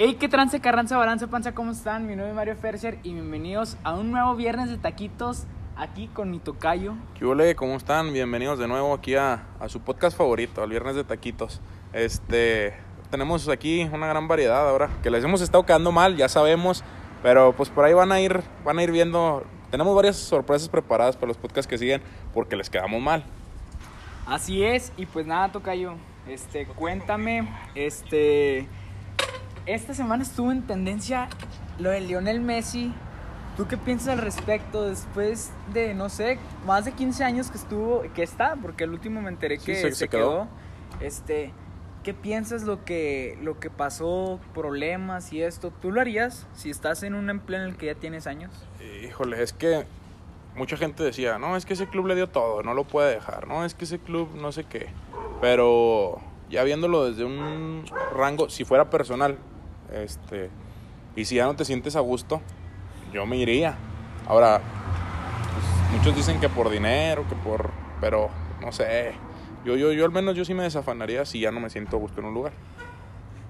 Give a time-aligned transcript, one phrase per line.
[0.00, 2.06] Hey, qué trance, carranza, balance, panza, ¿cómo están?
[2.06, 5.42] Mi nombre es Mario Ferser y bienvenidos a un nuevo viernes de taquitos
[5.76, 6.94] aquí con mi tocayo.
[7.18, 7.56] ¿Qué ole?
[7.56, 8.12] ¿Cómo están?
[8.12, 11.60] Bienvenidos de nuevo aquí a, a su podcast favorito, al Viernes de Taquitos.
[11.92, 12.74] Este,
[13.10, 16.84] tenemos aquí una gran variedad ahora, que les hemos estado quedando mal, ya sabemos,
[17.24, 19.42] pero pues por ahí van a ir, van a ir viendo.
[19.72, 23.24] Tenemos varias sorpresas preparadas para los podcasts que siguen, porque les quedamos mal.
[24.28, 25.94] Así es, y pues nada, tocayo,
[26.28, 28.68] este, cuéntame, este,
[29.68, 31.28] esta semana estuvo en tendencia
[31.78, 32.92] lo de Lionel Messi.
[33.56, 38.02] ¿Tú qué piensas al respecto después de, no sé, más de 15 años que estuvo,
[38.14, 40.30] que está, porque el último me enteré Sí, que se- se, se quedó.
[40.30, 40.48] quedó.
[41.00, 41.52] Este,
[42.04, 45.72] ¿qué piensas lo que, lo que pasó, problemas y esto?
[45.72, 48.52] ¿Tú lo harías si estás en un empleo en el que ya tienes años?
[49.04, 49.84] Híjole, es que
[50.54, 53.48] mucha gente decía, no, es que ese club le dio todo, no lo puede dejar,
[53.48, 54.86] no, es que ese club no sé qué.
[55.40, 57.84] Pero ya viéndolo desde un
[58.14, 59.36] rango, si fuera personal,
[59.92, 60.50] este,
[61.16, 62.40] y si ya no te sientes a gusto,
[63.12, 63.76] yo me iría.
[64.26, 64.60] Ahora,
[65.52, 69.12] pues, muchos dicen que por dinero, que por, pero no sé.
[69.64, 72.00] Yo, yo, yo al menos yo sí me desafanaría si ya no me siento a
[72.00, 72.52] gusto en un lugar.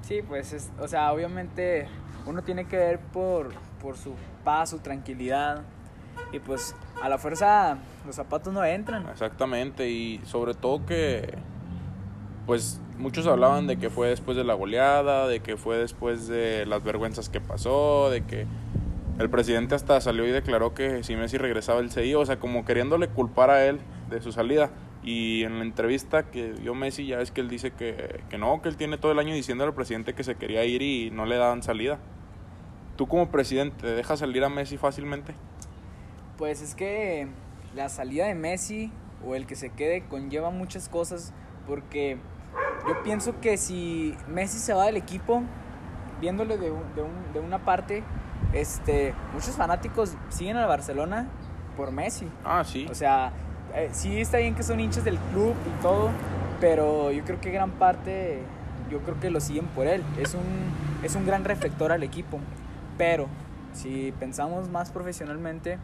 [0.03, 1.86] Sí, pues, es, o sea, obviamente
[2.27, 5.62] uno tiene que ver por, por su paz, su tranquilidad.
[6.33, 9.09] Y pues a la fuerza los zapatos no entran.
[9.09, 11.39] Exactamente, y sobre todo que,
[12.47, 16.67] pues muchos hablaban de que fue después de la goleada, de que fue después de
[16.67, 18.47] las vergüenzas que pasó, de que
[19.19, 22.39] el presidente hasta salió y declaró que si Messi regresaba él se iba, o sea,
[22.39, 24.71] como queriéndole culpar a él de su salida.
[25.03, 28.61] Y en la entrevista que dio Messi ya es que él dice que, que no,
[28.61, 31.25] que él tiene todo el año diciendo al presidente que se quería ir y no
[31.25, 31.99] le daban salida.
[32.97, 35.35] ¿Tú como presidente dejas salir a Messi fácilmente?
[36.37, 37.29] Pues es que
[37.75, 38.91] la salida de Messi
[39.25, 41.33] o el que se quede conlleva muchas cosas
[41.67, 42.19] porque
[42.89, 45.43] yo pienso que si Messi se va del equipo,
[46.21, 48.03] viéndole de, un- de un- de una parte,
[48.53, 51.27] este, muchos fanáticos siguen al Barcelona
[51.77, 52.28] por Messi.
[52.44, 52.87] Ah, sí.
[52.91, 53.32] O sea,
[53.75, 56.09] eh, sí está bien que son hinchas del club y todo,
[56.60, 58.41] pero yo creo que gran parte,
[58.91, 60.03] yo creo que lo siguen por él.
[60.19, 60.43] Es un,
[61.04, 62.41] es un gran reflector al equipo.
[62.97, 63.27] Pero
[63.75, 65.78] si pensamos más profesionalmente,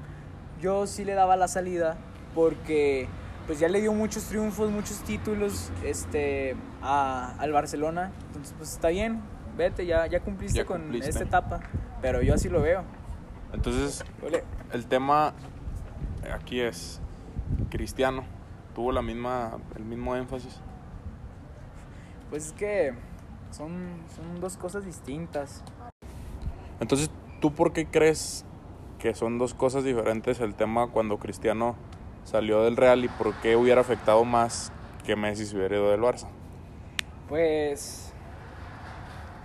[0.60, 1.96] yo sí le daba la salida
[2.34, 3.06] porque
[3.46, 8.10] pues ya le dio muchos triunfos, muchos títulos este, a- al Barcelona.
[8.28, 9.20] Entonces, pues está bien,
[9.56, 11.10] vete, ya, ya cumpliste Ya con cumpliste.
[11.10, 11.60] esta etapa.
[12.00, 12.82] Pero yo así lo veo.
[13.52, 14.44] Entonces, Ole.
[14.72, 15.32] el tema
[16.34, 17.00] aquí es
[17.70, 18.24] cristiano
[18.74, 20.58] tuvo la misma el mismo énfasis
[22.30, 22.94] Pues es que
[23.50, 25.62] son, son dos cosas distintas.
[26.80, 28.44] entonces tú por qué crees
[28.98, 31.76] que son dos cosas diferentes el tema cuando Cristiano
[32.24, 34.72] salió del Real y por qué hubiera afectado más
[35.04, 36.28] que Messi se hubiera ido del Barça
[37.28, 38.12] Pues,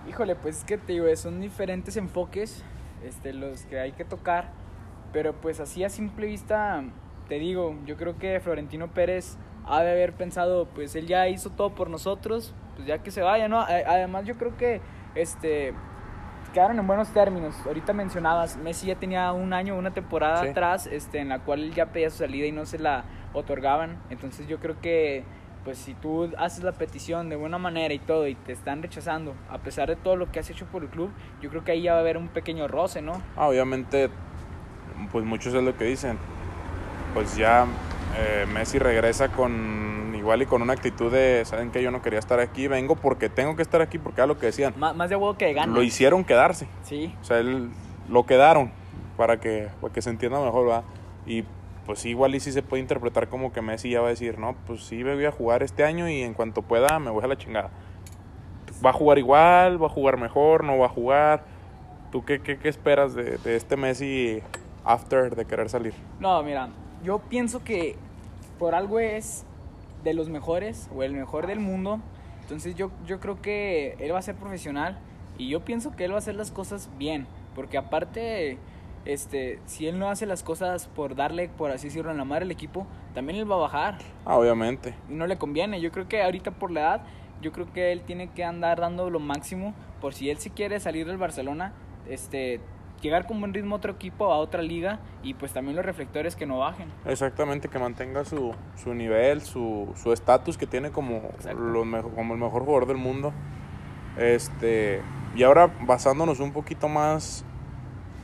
[0.07, 2.63] híjole, pues es que te digo, son diferentes enfoques
[3.03, 4.51] este, los que hay que tocar,
[5.13, 6.83] pero pues así a simple vista,
[7.27, 11.51] te digo, yo creo que Florentino Pérez ha de haber pensado, pues él ya hizo
[11.51, 13.59] todo por nosotros, pues ya que se vaya, ¿no?
[13.59, 14.81] Además yo creo que,
[15.15, 15.73] este,
[16.53, 17.55] quedaron en buenos términos.
[17.65, 20.49] Ahorita mencionabas, Messi ya tenía un año, una temporada Sí.
[20.49, 23.97] atrás, este, en la cual él ya pedía su salida y no se la otorgaban.
[24.09, 25.23] Entonces yo creo que,
[25.63, 29.35] pues si tú haces la petición de buena manera y todo y te están rechazando,
[29.49, 31.11] a pesar de todo lo que has hecho por el club,
[31.41, 33.13] yo creo que ahí ya va a haber un pequeño roce, ¿no?
[33.35, 34.09] Ah, obviamente
[35.11, 36.17] pues muchos es lo que dicen
[37.13, 37.65] pues ya
[38.17, 42.19] eh, Messi regresa con igual y con una actitud de saben que yo no quería
[42.19, 45.09] estar aquí vengo porque tengo que estar aquí porque era lo que decían Má- más
[45.09, 45.73] de huevo que de gana.
[45.73, 47.69] lo hicieron quedarse Sí, O sea, él
[48.09, 48.71] lo quedaron
[49.17, 50.83] para que, para que se entienda mejor, ¿va?
[51.25, 51.43] Y
[51.85, 54.55] pues igual y sí se puede interpretar como que Messi ya va a decir, no,
[54.67, 57.27] pues sí me voy a jugar este año y en cuanto pueda me voy a
[57.27, 57.71] la chingada.
[58.85, 59.81] ¿Va a jugar igual?
[59.81, 60.63] ¿Va a jugar mejor?
[60.63, 61.43] ¿No va a jugar?
[62.11, 64.41] ¿Tú qué, qué, qué esperas de, de este Messi
[64.85, 65.93] after de querer salir?
[66.19, 66.69] No, mira,
[67.03, 67.95] yo pienso que
[68.57, 69.45] por algo es
[70.03, 71.99] de los mejores o el mejor del mundo.
[72.41, 74.97] Entonces yo, yo creo que él va a ser profesional
[75.37, 77.27] y yo pienso que él va a hacer las cosas bien.
[77.55, 78.57] Porque aparte,
[79.05, 82.45] este, si él no hace las cosas por darle, por así decirlo, en la madre
[82.45, 84.93] al equipo, también él va a bajar Ah, obviamente.
[85.09, 85.81] y no le conviene.
[85.81, 87.01] Yo creo que ahorita por la edad,
[87.41, 90.79] yo creo que él tiene que andar dando lo máximo por si él si quiere
[90.79, 91.73] salir del Barcelona,
[92.09, 92.59] este,
[93.01, 96.35] llegar con buen ritmo a otro equipo, a otra liga y pues también los reflectores
[96.35, 96.87] que no bajen.
[97.05, 101.21] Exactamente, que mantenga su, su nivel, su su estatus que tiene como,
[101.55, 101.85] los
[102.15, 103.33] como el mejor jugador del mundo.
[104.17, 105.01] Este,
[105.35, 107.45] y ahora basándonos un poquito más,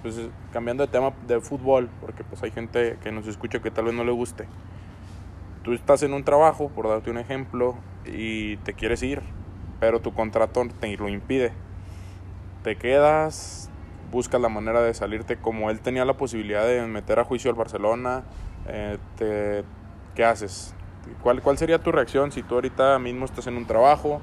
[0.02, 0.20] pues
[0.52, 3.94] cambiando de tema de fútbol, porque pues hay gente que nos escucha que tal vez
[3.94, 4.48] no le guste.
[5.64, 7.76] Tú estás en un trabajo, por darte un ejemplo,
[8.06, 9.22] y te quieres ir,
[9.80, 11.54] pero tu contrato te lo impide.
[12.64, 13.70] te quedas,
[14.16, 17.58] buscas la manera de salirte como él tenía la posibilidad de meter a juicio al
[17.58, 18.24] Barcelona,
[18.66, 19.66] eh, te,
[20.16, 20.74] ¿qué haces?
[21.22, 24.22] ¿Cuál, ¿Cuál sería tu reacción si tú ahorita mismo estás en un trabajo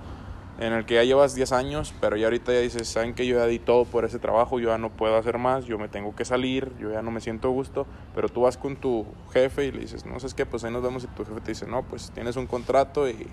[0.58, 3.36] en el que ya llevas 10 años, pero ya ahorita ya dices, saben que yo
[3.36, 6.16] ya di todo por ese trabajo, yo ya no puedo hacer más, yo me tengo
[6.16, 9.72] que salir, yo ya no me siento gusto, pero tú vas con tu jefe y
[9.72, 11.82] le dices, no, es que pues ahí nos vemos y tu jefe te dice, no,
[11.82, 13.26] pues tienes un contrato y,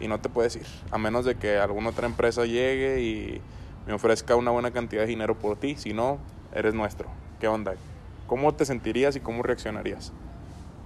[0.00, 3.42] y no te puedes ir, a menos de que alguna otra empresa llegue y
[3.88, 6.18] me ofrezca una buena cantidad de dinero por ti, si no,
[6.54, 7.08] eres nuestro.
[7.40, 7.72] ¿Qué onda?
[8.26, 10.12] ¿Cómo te sentirías y cómo reaccionarías?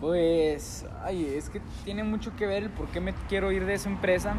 [0.00, 3.74] Pues, ay, es que tiene mucho que ver el por qué me quiero ir de
[3.74, 4.36] esa empresa.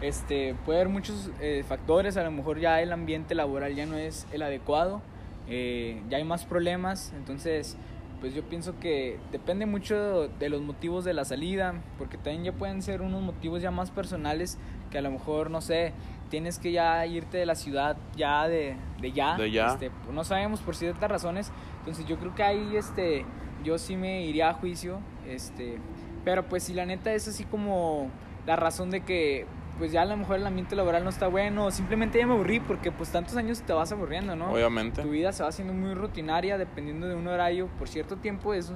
[0.00, 3.98] Este, puede haber muchos eh, factores, a lo mejor ya el ambiente laboral ya no
[3.98, 5.02] es el adecuado,
[5.46, 7.76] eh, ya hay más problemas, entonces
[8.20, 12.52] pues yo pienso que depende mucho de los motivos de la salida, porque también ya
[12.52, 14.58] pueden ser unos motivos ya más personales
[14.90, 15.92] que a lo mejor, no sé,
[16.28, 19.68] tienes que ya irte de la ciudad ya de, de ya, De ya.
[19.68, 23.24] Este, no sabemos por ciertas razones, entonces yo creo que ahí este,
[23.64, 25.78] yo sí me iría a juicio, este,
[26.24, 28.10] pero pues si la neta es así como
[28.46, 29.46] la razón de que
[29.78, 32.58] pues ya a lo mejor el ambiente laboral no está bueno, simplemente ya me aburrí
[32.58, 34.50] porque pues tantos años te vas aburriendo, ¿no?
[34.50, 35.02] Obviamente.
[35.02, 38.74] Tu vida se va haciendo muy rutinaria dependiendo de un horario por cierto tiempo, eso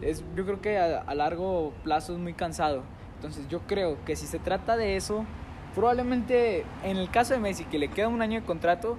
[0.00, 2.82] es, yo creo que a, a largo plazo es muy cansado.
[3.16, 5.24] Entonces yo creo que si se trata de eso,
[5.74, 8.96] probablemente en el caso de Messi, que le queda un año de contrato,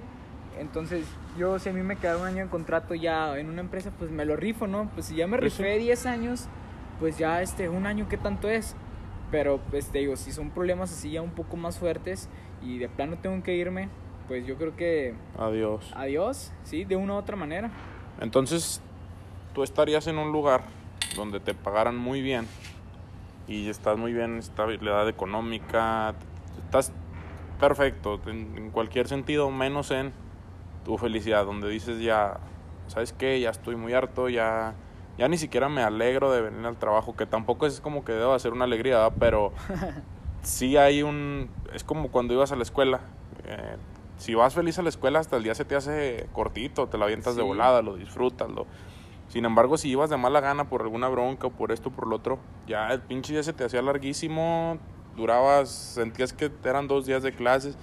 [0.58, 1.04] entonces
[1.38, 4.10] yo si a mí me queda un año de contrato ya en una empresa, pues
[4.10, 4.88] me lo rifo, ¿no?
[4.94, 5.62] Pues si ya me Pues sí.
[5.62, 6.48] rifé 10 años,
[7.00, 8.74] pues ya este, un año, ¿qué tanto es?
[9.30, 12.28] Pero pues te digo, si son problemas así ya un poco más fuertes
[12.62, 13.88] y de plano tengo que irme,
[14.28, 15.92] pues yo creo que Adiós.
[15.94, 17.70] adiós, sí, de una u otra manera.
[18.20, 18.80] Entonces,
[19.54, 20.62] tú estarías en un lugar
[21.16, 22.46] donde te pagaran muy bien
[23.46, 26.14] y estás muy bien en estabilidad económica,
[26.66, 26.92] estás
[27.58, 30.12] perfecto en, en cualquier sentido, menos en
[30.84, 32.38] tu felicidad, donde dices ya,
[32.86, 33.40] ¿sabes qué?
[33.40, 34.74] Ya estoy muy harto, ya,
[35.18, 38.38] ya ni siquiera me alegro de venir al trabajo, que tampoco es como que deba
[38.38, 39.16] ser una alegría, ¿verdad?
[39.18, 39.52] pero
[40.42, 43.00] sí hay un, es como cuando ibas a la escuela.
[43.44, 43.76] eh,
[44.18, 47.04] si vas feliz a la escuela, hasta el día se te hace cortito, te la
[47.04, 48.48] avientas de volada, lo disfrutas.
[48.48, 48.66] Lo...
[49.28, 52.06] Sin embargo, si ibas de mala gana por alguna bronca o por esto o por
[52.06, 54.78] lo otro, ya el pinche día se te hacía larguísimo,
[55.16, 57.76] durabas, sentías que eran dos días de clases,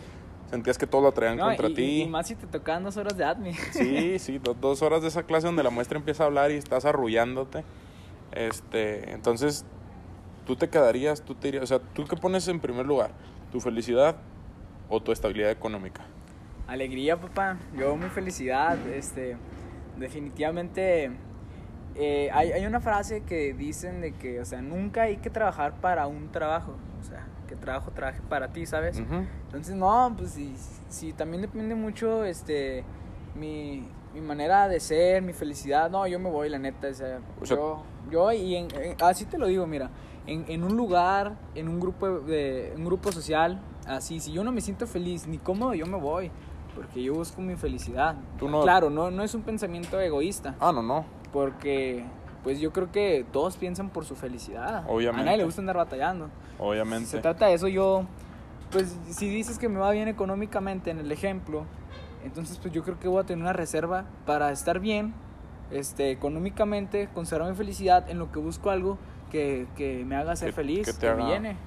[0.50, 2.01] sentías que todo lo traían No, contra y, ti.
[2.03, 3.53] y- más si te tocaban dos horas de admin.
[3.71, 6.56] Sí, sí, do- dos horas de esa clase donde la maestra empieza a hablar y
[6.56, 7.63] estás arrullándote.
[8.31, 9.65] Este, entonces,
[10.45, 13.12] tú te quedarías, tú te irías, o sea, ¿tú qué pones en primer lugar?
[13.51, 14.15] ¿Tu felicidad
[14.89, 16.01] o tu estabilidad económica?
[16.68, 17.57] Alegría, papá.
[17.77, 18.77] Yo mi felicidad.
[18.88, 19.38] Este,
[19.97, 21.12] definitivamente
[21.95, 25.74] eh, hay, hay una frase que dicen de que, o sea, nunca hay que trabajar
[25.80, 26.74] para un trabajo.
[27.01, 29.00] O sea, que trabajo trabaje para ti, ¿sabes?
[29.00, 29.25] Ujú.
[29.45, 30.56] Entonces, no, pues sí,
[30.90, 32.84] sí, también depende mucho, este,
[33.36, 35.90] mi, mi manera de ser, mi felicidad.
[35.90, 38.95] No, yo me voy, la neta, o sea, O sea- yo, yo y en, en-
[39.01, 39.90] así te lo digo, mira,
[40.25, 44.51] en, en un lugar, en un grupo, de, un grupo social, así, si yo no
[44.51, 46.31] me siento feliz ni cómodo, yo me voy,
[46.74, 48.16] porque yo busco mi felicidad.
[48.40, 51.06] Tú no- Claro, no, no es un pensamiento egoísta, Ah, no, no.
[51.33, 52.06] Porque,
[52.44, 54.85] pues yo creo que todos piensan por su felicidad.
[54.87, 55.21] Obviamente.
[55.21, 56.28] A nadie le gusta andar batallando.
[56.28, 57.07] Si Obviamente.
[57.07, 58.06] se trata de eso, yo,
[58.71, 61.66] pues si dices que me va bien económicamente en el ejemplo,
[62.23, 65.13] entonces pues yo creo que voy a tener una reserva para estar bien,
[65.71, 68.97] este, económicamente, conservar mi felicidad en lo que busco algo
[69.31, 71.57] que, que me haga ser Que- feliz, que que, te me haga- llene.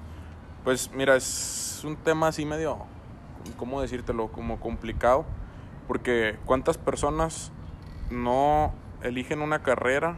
[0.63, 2.77] Pues mira, es un tema así medio,
[3.57, 4.29] ¿cómo decírtelo?
[4.31, 5.25] Como complicado.
[5.87, 7.51] Porque ¿cuántas personas
[8.09, 8.73] no
[9.07, 10.17] eligen una carrera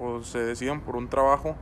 [0.00, 1.56] o se deciden por un trabajo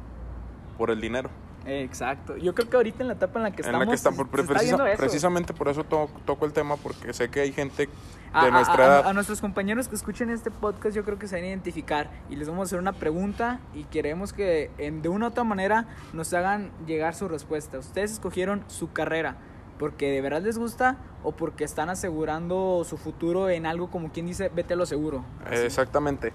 [0.77, 1.31] por el dinero?
[1.67, 2.37] Exacto.
[2.37, 4.11] Yo creo que ahorita en la etapa en la que en estamos la que está,
[4.13, 7.91] por- está precisamente por eso to- toco el tema, porque sé que hay gente de
[8.33, 9.07] A- a- nuestra a- edad.
[9.09, 12.37] A, nuestros compañeros que escuchen este podcast, yo creo que se van a identificar y
[12.37, 15.87] les vamos a hacer una pregunta y queremos que en- de una u otra manera
[16.15, 17.79] nos hagan llegar su respuesta.
[17.79, 19.37] Ustedes escogieron su carrera
[19.79, 24.27] porque de verdad les gusta o porque están asegurando su futuro en algo como quien
[24.27, 25.25] dice, vete a lo seguro.
[25.47, 25.63] Así.
[25.65, 26.33] Exactamente,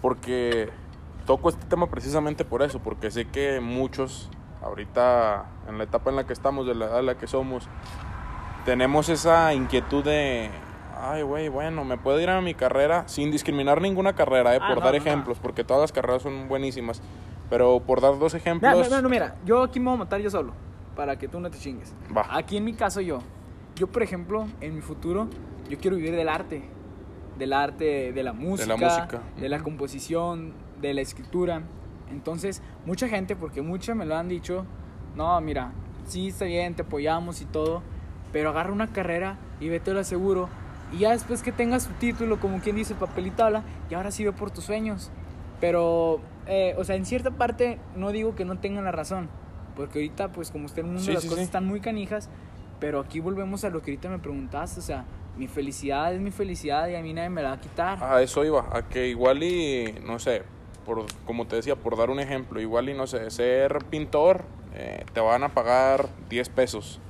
[0.00, 0.68] porque
[1.26, 4.30] toco este tema precisamente por eso, porque sé que muchos,
[4.62, 7.68] ahorita en la etapa en la que estamos, de la edad en la que somos,
[8.64, 10.50] tenemos esa inquietud de,
[11.00, 14.68] ay, güey, bueno, me puedo ir a mi carrera sin discriminar ninguna carrera, eh, Ah,
[14.68, 15.04] por no, dar no, no.
[15.04, 17.02] ejemplos, porque todas las carreras son buenísimas,
[17.50, 20.30] pero por dar dos ejemplos, mira, mira, mira, yo aquí me voy a matar yo
[20.30, 20.52] solo
[20.96, 21.94] para que tú no te chingues.
[22.14, 22.26] Va.
[22.30, 23.20] Aquí en mi caso yo,
[23.76, 25.28] yo por ejemplo, en mi futuro,
[25.68, 26.62] yo quiero vivir del arte,
[27.38, 29.22] del arte, de la música, música.
[29.38, 31.62] de la composición, de la escritura.
[32.10, 34.66] Entonces, mucha gente, porque muchos me lo han dicho,
[35.16, 35.72] no, mira,
[36.06, 37.82] sí está bien, te apoyamos y todo,
[38.32, 40.48] pero agarra una carrera y vete lo seguro
[40.92, 44.10] Y ya después que tengas tu título, como quien dice, papel y tabla, y ahora
[44.10, 45.10] sí ve por tus sueños.
[45.60, 49.30] Pero, eh, o sea, en cierta parte no digo que no tengan la razón,
[49.76, 51.46] porque ahorita, pues como usted el mundo, Sí, las sí, cosas sí.
[51.46, 52.28] están muy canijas,
[52.80, 55.04] pero aquí volvemos a lo que ahorita me preguntaste, o sea,
[55.36, 58.02] mi felicidad es mi felicidad y a mí nadie me la va a quitar.
[58.02, 60.42] A eso iba, a que igual y, no sé,
[60.84, 65.04] por, como te decía, por dar un ejemplo, igual y, no sé, ser pintor, eh,
[65.12, 67.00] te van a pagar 10 pesos.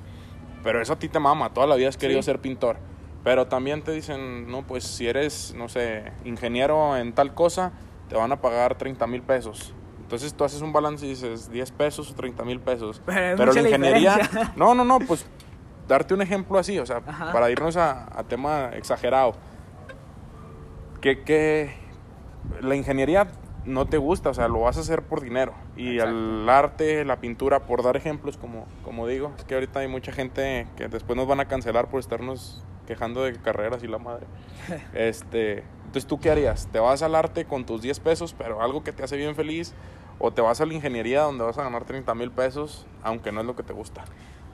[0.62, 2.26] Pero eso a ti te mama, toda la vida has querido Sí.
[2.26, 2.76] ser pintor.
[3.24, 7.72] Pero también te dicen, no, pues si eres, no sé, ingeniero en tal cosa,
[8.08, 9.72] te van a pagar 30 mil pesos.
[10.12, 13.00] Entonces tú haces un balance y dices 10 pesos o 30 mil pesos.
[13.06, 14.52] Pero Pero la la ingeniería, diferencia.
[14.56, 15.24] no, no, no, pues
[15.88, 17.32] darte un ejemplo así, o sea, Ajá.
[17.32, 19.32] para irnos a, a tema exagerado.
[21.00, 21.74] Que, que
[22.60, 23.28] la ingeniería
[23.64, 25.54] no te gusta, o sea, lo vas a hacer por dinero.
[25.78, 26.14] Y Exacto.
[26.14, 30.12] el arte, la pintura, por dar ejemplos, como, como digo, es que ahorita hay mucha
[30.12, 34.26] gente que después nos van a cancelar por estarnos quejando de carreras y la madre.
[34.92, 36.68] este, entonces, ¿tú qué harías?
[36.70, 39.74] ¿Te vas al arte con tus 10 pesos, pero algo que te hace bien feliz?
[40.24, 43.40] ¿O te vas a la ingeniería donde vas a ganar 30 mil pesos, aunque no
[43.40, 44.04] es lo que te gusta?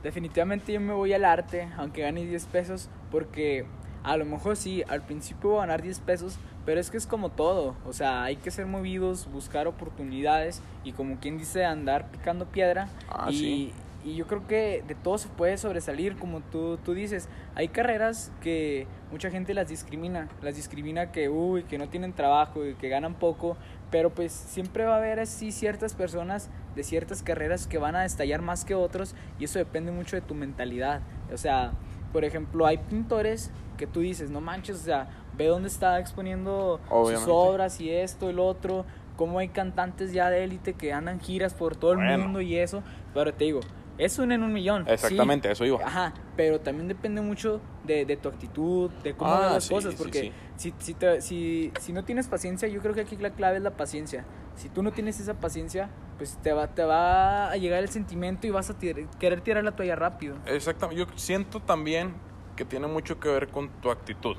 [0.03, 3.67] Definitivamente yo me voy al arte, aunque gane 10 pesos, porque
[4.03, 7.07] a lo mejor sí, al principio voy a ganar 10 pesos, pero es que es
[7.07, 12.11] como todo, o sea, hay que ser movidos, buscar oportunidades y como quien dice, andar
[12.11, 12.89] picando piedra.
[13.11, 13.73] Ah, y, sí.
[14.09, 18.33] Y yo creo que de todo se puede sobresalir, como tú, tú dices, hay carreras
[18.41, 22.89] que mucha gente las discrimina, las discrimina que, uy, que no tienen trabajo y que
[22.89, 23.57] ganan poco,
[23.91, 28.03] pero pues siempre va a haber así ciertas personas de ciertas carreras que van a
[28.03, 31.01] destallar más que otros y eso depende mucho de tu mentalidad.
[31.33, 31.73] O sea,
[32.13, 36.81] por ejemplo, hay pintores que tú dices, no manches, o sea, ve dónde está exponiendo
[36.89, 37.31] sus Obviamente.
[37.31, 38.85] obras y esto lo otro,
[39.17, 42.25] cómo hay cantantes ya de élite que andan giras por todo el Bueno.
[42.25, 42.83] mundo y eso,
[43.15, 43.61] pero te digo,
[43.99, 44.85] es un en un millón.
[44.87, 44.93] sí.
[44.93, 45.79] Exactamente, eso iba.
[45.85, 49.75] Ajá, pero también depende mucho de, de tu actitud, de cómo Ah, ves las sí,
[49.75, 50.33] cosas, porque sí.
[50.57, 53.63] Si, si, te- si, si no tienes paciencia, yo creo que aquí la clave es
[53.63, 54.25] la paciencia.
[54.57, 58.47] Si tú no tienes esa paciencia, pues te va, te va a llegar el sentimiento
[58.47, 60.37] y vas a tir- querer tirar la toalla rápido.
[60.47, 62.15] Exactamente, yo siento también
[62.57, 64.37] que tiene mucho que ver con tu actitud.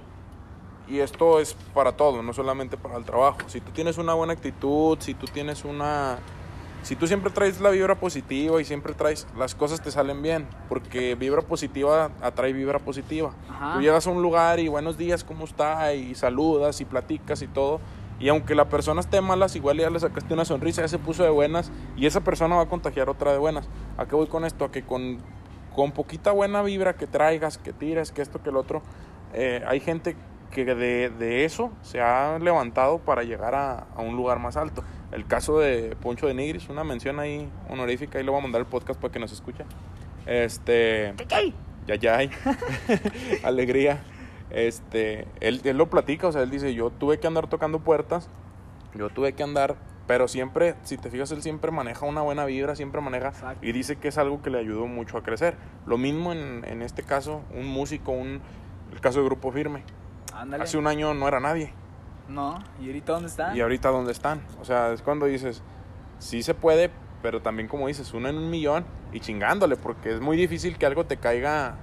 [0.89, 3.37] Y esto es para todo, no solamente para el trabajo.
[3.47, 6.17] Si tú tienes una buena actitud, si tú tienes una...
[6.81, 9.27] Si tú siempre traes la vibra positiva y siempre traes...
[9.37, 13.33] Las cosas te salen bien, porque vibra positiva atrae vibra positiva.
[13.49, 13.73] Ajá.
[13.73, 15.93] Tú llegas a un lugar y buenos días, ¿cómo está?
[15.93, 17.79] Y saludas y platicas y todo.
[18.19, 21.23] Y aunque la persona esté malas, igual ya le sacaste una sonrisa, ya se puso
[21.23, 23.69] de buenas y esa persona va a contagiar otra de buenas.
[23.97, 24.65] ¿A qué voy con esto?
[24.65, 25.19] A que con,
[25.75, 28.81] con poquita buena vibra que traigas, que tires, que esto, que el otro,
[29.33, 30.17] eh, hay gente
[30.51, 34.83] que de, de eso se ha levantado para llegar a, a un lugar más alto.
[35.11, 38.61] El caso de Poncho de Nigris, una mención ahí honorífica, ahí le voy a mandar
[38.61, 39.65] el podcast para que nos escuche.
[40.25, 41.13] Este...
[41.87, 42.29] Ya, ya hay.
[43.43, 44.03] Alegría.
[44.51, 48.29] Este, él, él lo platica, o sea, él dice, yo tuve que andar tocando puertas,
[48.95, 49.75] yo tuve que andar,
[50.07, 53.65] pero siempre, si te fijas, él siempre maneja una buena vibra, siempre maneja, Exacto.
[53.65, 55.55] y dice que es algo que le ayudó mucho a crecer.
[55.85, 58.41] Lo mismo en, en este caso, un músico, un,
[58.91, 59.83] el caso de Grupo Firme.
[60.33, 60.63] Ándale.
[60.63, 61.73] Hace un año no era nadie,
[62.29, 63.55] No, ¿y ahorita dónde está?
[63.55, 64.41] y ahorita dónde están.
[64.61, 65.61] O sea, es cuando dices,
[66.19, 70.21] sí se puede, pero también como dices, uno en un millón y chingándole, porque es
[70.21, 71.75] muy difícil que algo te caiga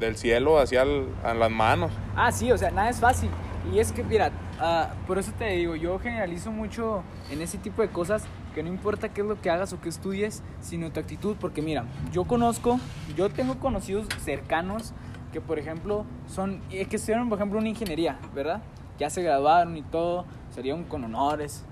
[0.00, 1.90] del cielo hacia el- a las manos.
[2.16, 3.30] Ah, sí, o sea, nada es fácil.
[3.72, 7.82] Y es que, mira, ah, por eso te digo, yo generalizo mucho en ese tipo
[7.82, 8.24] de cosas,
[8.54, 11.62] que no importa qué es lo que hagas o qué estudies, sino tu actitud, porque
[11.62, 12.78] mira, yo conozco,
[13.16, 14.92] yo tengo conocidos cercanos
[15.32, 18.62] que, por ejemplo, son, que estudiaron, por ejemplo, una ingeniería, ¿verdad?
[18.98, 21.64] Ya se graduaron y todo, salieron con honores,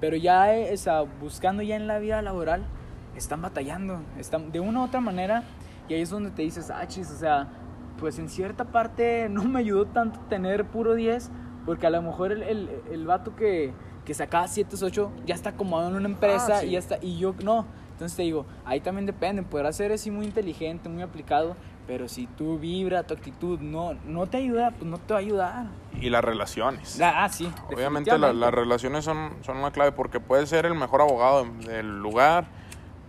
[0.00, 2.64] pero ya, eh, o sea, buscando ya en la vida laboral,
[3.16, 5.44] están batallando, están de una u otra manera,
[5.88, 7.48] y ahí es donde te dices, ah, chis, o sea,
[7.98, 11.30] pues en cierta parte no me ayudó tanto tener puro 10,
[11.66, 13.72] porque a lo mejor el, el, el vato que,
[14.04, 16.66] que sacaba 7, 8 ya está acomodado en una empresa Ah, sí.
[16.66, 17.66] y ya está, y yo no.
[17.92, 21.54] Entonces te digo, ahí también depende, podrás ser así muy inteligente, muy aplicado,
[21.86, 25.22] pero si tu vibra, tu actitud no, no te ayuda, pues no te va a
[25.22, 25.66] ayudar.
[26.00, 27.00] Y las relaciones.
[27.02, 27.50] Ah, sí.
[27.74, 31.66] Obviamente la- las relaciones son, son una clave porque puedes ser el mejor abogado de-
[31.72, 32.46] del lugar,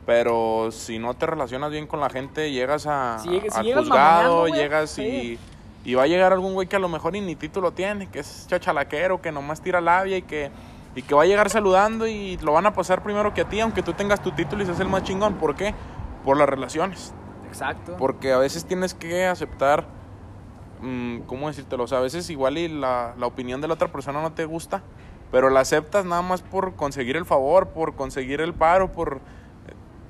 [0.06, 3.66] pero si no te relacionas bien con la gente, llegas a, Si lleg- si al
[3.66, 5.40] llegas juzgado, llegas y,
[5.86, 8.20] y va a llegar algún güey que a lo mejor ni, ni título tiene, que
[8.20, 10.52] es chachalaquero, que nomás tira labia y que,
[10.96, 13.60] y que va a llegar saludando y lo van a pasar primero que a ti,
[13.62, 15.36] aunque tú tengas tu título y seas el más chingón.
[15.36, 15.74] ¿Por qué?
[16.26, 17.14] Por las relaciones.
[17.54, 17.96] Exacto.
[17.98, 19.86] Porque a veces tienes que aceptar,
[20.82, 21.84] mm, ¿cómo decírtelo?
[21.84, 24.46] O sea, a veces igual y la, la opinión de la otra persona no te
[24.46, 24.82] gusta,
[25.32, 29.22] pero la aceptas nada más por conseguir el favor, por conseguir el paro, por,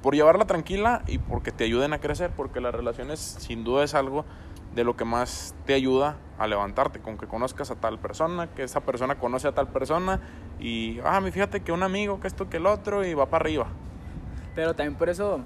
[0.02, 3.94] por llevarla tranquila y porque te ayuden a crecer, porque las relaciones sin duda es
[3.94, 4.26] algo
[4.74, 8.64] de lo que más te ayuda a levantarte, con que conozcas a tal persona, que
[8.64, 10.20] esa persona conoce a tal persona
[10.60, 13.44] y, ah, mi fíjate que un amigo, que esto, que el otro y va para
[13.44, 13.68] arriba.
[14.56, 15.42] Pero también por eso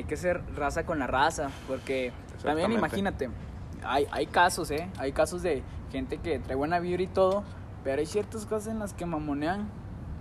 [0.00, 2.10] hay que ser raza con la raza, porque
[2.42, 3.28] también imagínate,
[3.84, 4.88] hay, hay casos, ¿eh?
[4.98, 7.44] Hay casos de gente que trae buena vibra y todo,
[7.84, 9.68] pero hay ciertas cosas en las que mamonean.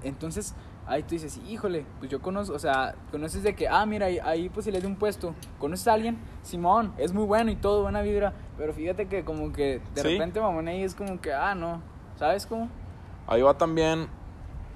[0.04, 0.54] Entonces,
[0.86, 4.20] ahí tú dices, híjole, pues yo conozco, o sea, conoces de que, ah, mira, ahí,
[4.22, 7.56] ahí pues se le de un puesto, conoces a alguien, Simón, es muy bueno y
[7.56, 10.08] todo, buena vibra, pero fíjate que como que de Sí.
[10.14, 11.82] repente mamonea y es como que, ah, no,
[12.18, 12.68] ¿sabes cómo?
[13.28, 14.08] Ahí va también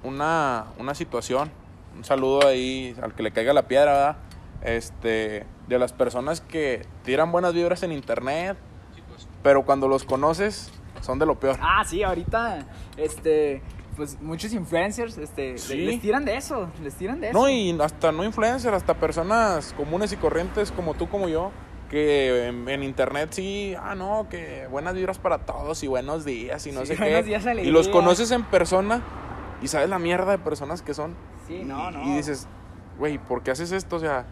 [0.02, 1.50] una, una situación,
[1.96, 4.16] un saludo ahí al que le caiga la piedra, ¿verdad?
[4.64, 8.56] Este, de las personas que tiran buenas vibras en internet,
[9.42, 11.56] pero cuando los conoces son de lo peor.
[11.60, 12.66] Ah, sí, ahorita,
[12.96, 13.62] este,
[13.96, 15.76] pues muchos influencers, este, Sí.
[15.76, 17.38] les tiran de eso, les tiran de eso.
[17.38, 21.50] No, y hasta no influencers, hasta personas comunes y corrientes como tú, como yo,
[21.90, 26.66] que en, en internet sí, ah, no, que buenas vibras para todos y buenos días
[26.66, 27.24] y no Sí, sé buenos qué.
[27.24, 29.02] días, y los conoces en persona
[29.62, 31.14] y sabes la mierda de personas que son.
[31.46, 32.02] Sí, Y- no, no.
[32.02, 32.48] Y dices,
[32.98, 33.96] güey, ¿por qué haces esto?
[33.96, 34.24] O sea,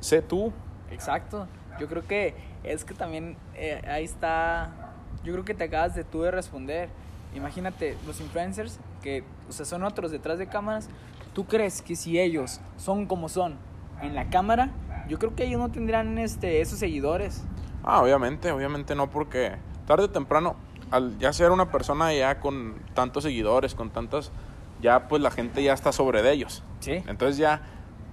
[0.00, 0.52] sé tú.
[0.90, 1.46] Exacto.
[1.78, 4.92] Yo creo que es que también eh, ahí está.
[5.24, 6.88] Yo creo que te acabas de tú de responder.
[7.34, 10.88] Imagínate, los influencers que, o sea, son otros detrás de cámaras.
[11.34, 13.56] ¿Tú crees que si ellos son como son
[14.02, 14.70] en la cámara,
[15.08, 17.44] yo creo que ellos no tendrán este, esos seguidores?
[17.84, 19.52] Ah, obviamente, obviamente no, porque
[19.86, 20.56] tarde o temprano,
[20.90, 24.32] al ya ser una persona ya con tantos seguidores, con tantas,
[24.80, 26.62] ya pues la gente ya está sobre de ellos.
[26.80, 27.02] Sí.
[27.06, 27.62] Entonces ya,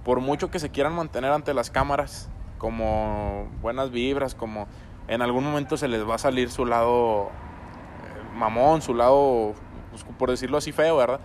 [0.06, 4.68] por mucho que se quieran mantener ante las cámaras, como buenas vibras, como
[5.08, 9.54] en algún momento se les va a salir su lado eh, mamón, su lado,
[9.90, 11.18] pues, por decirlo así, feo, ¿verdad?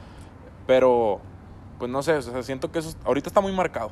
[0.66, 1.22] Pero,
[1.78, 3.92] pues no sé, o sea, siento que eso ahorita está muy marcado.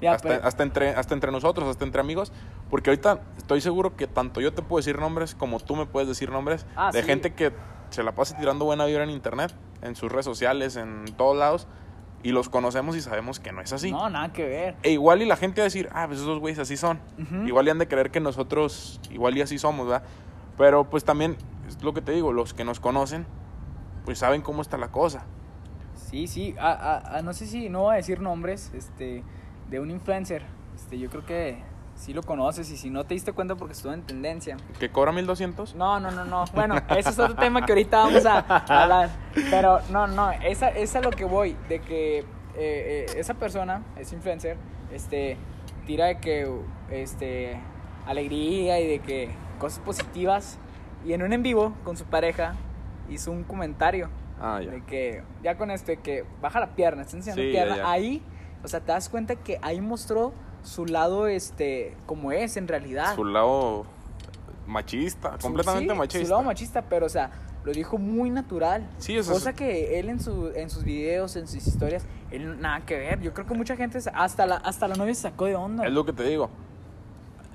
[0.00, 2.32] Ya, hasta, pero- hasta, entre, hasta entre nosotros, hasta entre amigos,
[2.70, 6.08] porque ahorita estoy seguro que tanto yo te puedo decir nombres como tú me puedes
[6.08, 7.06] decir nombres Ah, de sí.
[7.06, 7.52] gente que
[7.90, 11.66] se la pasa tirando buena vibra en internet, en sus redes sociales, en todos lados,
[12.22, 13.90] y los conocemos y sabemos que no es así.
[13.90, 14.76] No, nada que ver.
[14.82, 17.00] E igual y la gente va a decir, ah, pues esos güeyes así son.
[17.46, 20.06] Igual y han de creer que nosotros, igual y así somos, ¿verdad?
[20.58, 23.26] Pero pues también, es lo que te digo, los que nos conocen,
[24.04, 25.24] pues saben cómo está la cosa.
[25.94, 26.54] Sí, sí.
[26.58, 29.22] Ah, no sé si no voy a decir nombres este,
[29.70, 30.44] de un influencer.
[30.74, 31.62] Este, yo creo que
[32.00, 34.56] sí lo conoces y si no te diste cuenta porque estuvo en tendencia.
[34.78, 35.74] ¿Que cobra 1200?
[35.74, 36.44] No, no, no, no.
[36.54, 38.38] Bueno, ese es otro tema que ahorita vamos a
[38.82, 39.10] hablar.
[39.50, 41.56] Pero no, no, esa, esa es a lo que voy.
[41.68, 42.24] De que eh,
[42.56, 44.56] eh, esa persona, ese influencer,
[44.92, 45.36] este,
[45.86, 46.50] tira de que,
[46.90, 47.60] este,
[48.06, 50.58] alegría y de que cosas positivas.
[51.04, 52.54] Y en un en vivo con su pareja
[53.10, 54.08] hizo un comentario
[54.42, 54.70] Ah, ya.
[54.70, 57.76] de que ya con esto de que baja la pierna, está enseñando Sí, ya, pierna,
[57.76, 57.90] ya.
[57.90, 58.22] ahí,
[58.64, 63.14] o sea, te das cuenta que ahí mostró su lado este como es en realidad.
[63.14, 63.84] Su lado
[64.66, 66.24] machista, Su- completamente sí, machista.
[66.26, 67.30] Su lado machista, pero o sea,
[67.64, 68.88] lo dijo muy natural.
[68.98, 72.60] Sí, o sea, Cosa que él en, su, en sus videos, en sus historias, él
[72.60, 73.20] nada que ver.
[73.20, 75.84] Yo creo que mucha gente, hasta la, hasta la novia se sacó de onda.
[75.86, 76.50] Es lo que te digo.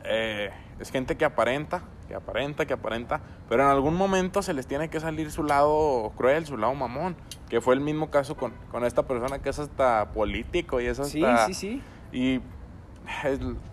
[0.03, 4.67] Eh, es gente que aparenta, que aparenta, que aparenta, pero en algún momento se les
[4.67, 7.15] tiene que salir su lado cruel, su lado mamón,
[7.49, 10.99] que fue el mismo caso con, con esta persona que es hasta político y es
[10.99, 11.47] hasta...
[11.47, 11.81] Sí, sí, sí.
[12.11, 12.41] Y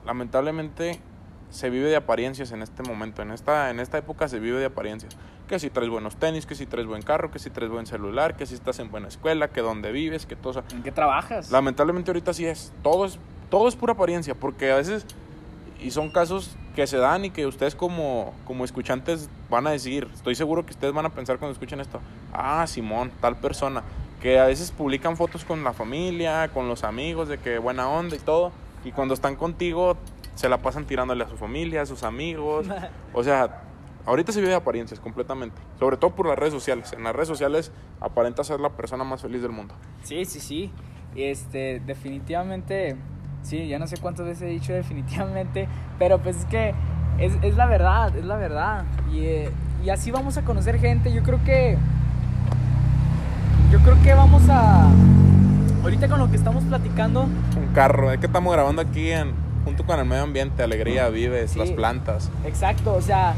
[0.04, 1.00] lamentablemente
[1.50, 4.66] se vive de apariencias en este momento, en esta, en esta época se vive de
[4.66, 5.16] apariencias.
[5.48, 8.36] Que si traes buenos tenis, que si traes buen carro, que si traes buen celular,
[8.36, 10.64] que si estás en buena escuela, que donde vives, que todo...
[10.72, 11.50] ¿En qué trabajas?
[11.50, 12.72] Lamentablemente ahorita sí es.
[12.82, 13.18] Todo es,
[13.50, 15.04] todo es pura apariencia, porque a veces,
[15.78, 20.08] y son casos que se dan y que ustedes como, como escuchantes van a decir,
[20.14, 22.00] estoy seguro que ustedes van a pensar cuando escuchen esto,
[22.32, 23.82] ah, Simón, tal persona,
[24.22, 28.16] que a veces publican fotos con la familia, con los amigos, de que buena onda
[28.16, 28.52] y todo,
[28.84, 29.96] y cuando están contigo
[30.34, 32.66] se la pasan tirándole a su familia, a sus amigos,
[33.12, 33.64] o sea...
[34.04, 36.92] Ahorita se vive de apariencias completamente, sobre todo por las redes sociales.
[36.92, 39.74] En las redes sociales aparenta ser la persona más feliz del mundo.
[40.02, 40.72] Sí, sí, sí.
[41.14, 42.96] Este, definitivamente,
[43.42, 45.68] sí, ya no sé cuántas veces he dicho definitivamente,
[46.00, 46.74] pero pues es que
[47.18, 48.84] es, es la verdad, es la verdad.
[49.12, 49.50] Y, eh,
[49.84, 51.12] y así vamos a conocer gente.
[51.12, 51.76] Yo creo que,
[53.70, 54.90] yo creo que vamos a,
[55.82, 58.12] ahorita con lo que estamos platicando, un carro.
[58.12, 59.32] Es que estamos grabando aquí en,
[59.64, 61.58] junto con el medio ambiente, alegría, vives, Sí.
[61.58, 62.30] las plantas.
[62.44, 63.34] Exacto, o sea,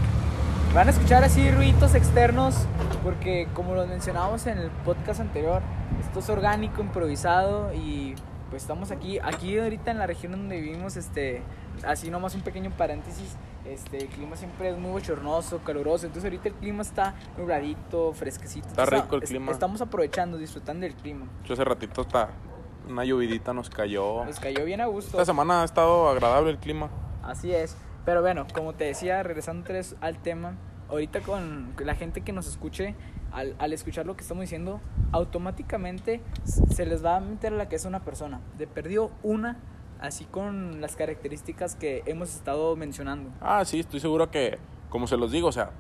[0.75, 2.67] van a escuchar así ruidos externos
[3.03, 5.63] porque como lo mencionábamos en el podcast anterior,
[6.01, 8.15] esto es orgánico, improvisado y
[8.51, 11.43] pues estamos aquí, aquí ahorita en la región donde vivimos, este,
[11.87, 16.49] así nomás un pequeño paréntesis, este, el clima siempre es muy bochornoso, caluroso, entonces ahorita
[16.49, 18.69] el clima está nubladito, fresquecito.
[18.69, 19.53] Está entonces, rico el es- clima.
[19.53, 21.27] Estamos aprovechando, disfrutando del clima.
[21.45, 22.29] Yo hace ratito hasta
[22.89, 24.25] una lluvidita nos cayó.
[24.25, 25.13] Nos cayó bien a gusto.
[25.13, 26.91] Esta semana ha estado agradable el clima.
[27.23, 27.77] Así es.
[28.05, 29.67] Pero bueno, como te decía, regresando
[30.03, 30.55] al tema,
[30.91, 32.95] ahorita con la gente que nos escuche,
[33.33, 34.81] al, al escuchar lo que estamos diciendo,
[35.13, 38.41] automáticamente se les va a meter a la que es una persona.
[38.59, 39.57] De perdió una,
[40.01, 43.31] así con las características que hemos estado mencionando.
[43.41, 44.59] Ah, sí, estoy seguro que,
[44.91, 45.71] como se los digo, o sea,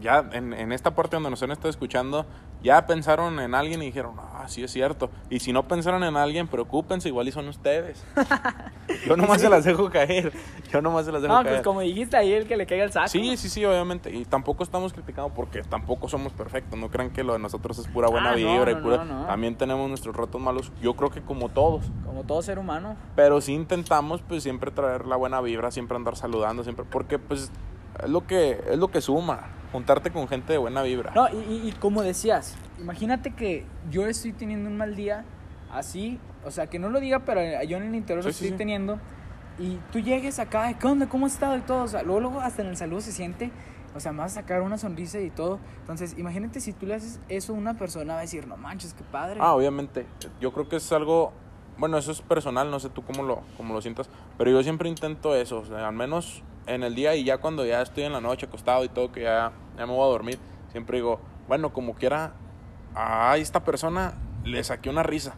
[0.00, 2.26] ya en, en esta parte donde nos han estado escuchando,
[2.64, 5.10] ya pensaron en alguien y dijeron, ah, sí es cierto.
[5.30, 8.02] Y si no pensaron en alguien, preocúpense, igual y son ustedes.
[9.06, 10.32] Yo nomás se las dejo caer.
[10.72, 11.56] Yo nomás se las dejo No, caer.
[11.56, 13.08] pues como dijiste ahí, el que le caiga el saco.
[13.08, 14.10] Sí, sí, sí, obviamente.
[14.14, 16.78] Y tampoco estamos criticando porque tampoco somos perfectos.
[16.78, 19.04] No crean que lo de nosotros es pura buena Ah, no, vibra y no, pura.
[19.04, 19.26] no, no.
[19.26, 20.72] También tenemos nuestros ratos malos.
[20.80, 21.84] Yo creo que como todos.
[22.06, 22.96] Como todo ser humano.
[23.14, 26.86] Pero sí intentamos pues siempre traer la buena vibra, siempre andar saludando, siempre.
[26.90, 27.50] Porque pues
[28.02, 29.48] es lo que, es lo que suma.
[29.74, 31.10] Juntarte con gente de buena vibra.
[31.16, 35.24] No, y, y- como decías, imagínate que yo estoy teniendo un mal día
[35.72, 38.44] así, o sea, que no lo diga, pero yo en el interior Sí, lo sí,
[38.44, 38.56] estoy sí.
[38.56, 39.00] teniendo,
[39.58, 41.08] y tú llegues acá, ¿qué onda?
[41.08, 41.56] ¿Cómo has estado?
[41.56, 43.50] Y todo, o sea, luego, luego hasta en el saludo se siente,
[43.96, 45.58] o sea, a sacar una sonrisa y todo.
[45.80, 48.94] Entonces, imagínate si tú le haces eso a una persona, va a decir, no manches,
[48.94, 49.40] qué padre.
[49.42, 50.06] Ah, obviamente.
[50.40, 51.32] Yo creo que es algo.
[51.78, 54.08] Bueno, eso es personal, no sé tú cómo lo, cómo lo sientas.
[54.38, 55.58] Pero yo siempre intento eso.
[55.58, 58.46] O sea, al menos en el día y ya cuando ya estoy en la noche
[58.46, 60.38] acostado y todo, que ya, ya me voy a dormir,
[60.72, 62.32] siempre digo, bueno, como quiera,
[62.94, 65.34] a esta persona le saqué una risa.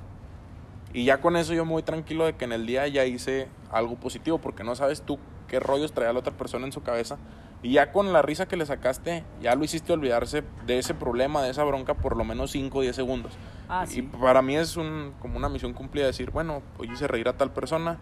[0.92, 3.96] Y ya con eso yo voy tranquilo de que en el día ya hice algo
[3.96, 7.18] positivo, porque no sabes tú qué rollos traía la otra persona en su cabeza.
[7.62, 11.42] Y ya con la risa que le sacaste, ya lo hiciste olvidarse de ese problema,
[11.42, 13.32] de esa bronca, por lo menos 5 o 10 segundos.
[13.68, 17.28] Ah, Y para mí es un, como una misión cumplida decir, bueno, hoy hice reír
[17.28, 17.98] a tal persona,